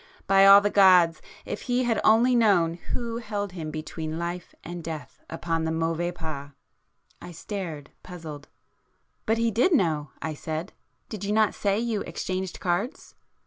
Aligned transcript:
By 0.25 0.47
all 0.47 0.61
the 0.61 0.71
gods!—if 0.71 1.61
he 1.61 1.83
had 1.83 2.01
only 2.03 2.35
known 2.35 2.73
Who 2.73 3.17
held 3.19 3.51
him 3.51 3.69
between 3.69 4.17
life 4.17 4.55
and 4.63 4.83
death 4.83 5.21
upon 5.29 5.63
the 5.63 5.71
Mauvais 5.71 6.13
Pas!" 6.13 6.49
I 7.21 7.31
stared, 7.31 7.91
puzzled. 8.01 8.47
"But 9.27 9.37
he 9.37 9.51
did 9.51 9.75
know"—I 9.75 10.33
said—"Did 10.33 11.23
you 11.23 11.33
not 11.33 11.53
say 11.53 11.77
you 11.77 12.01
exchanged 12.01 12.59
cards?" 12.59 13.13